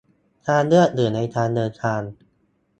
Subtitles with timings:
[0.47, 2.01] -ทางเลือกอื่นในการเดินทาง